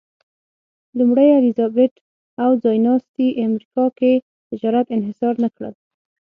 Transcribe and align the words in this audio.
لومړۍ 0.97 1.29
الیزابت 1.39 1.93
او 2.43 2.49
ځایناستي 2.63 3.27
امریکا 3.47 3.85
کې 3.97 4.13
تجارت 4.49 4.85
انحصار 4.95 5.33
نه 5.43 5.49
کړل. 5.55 5.73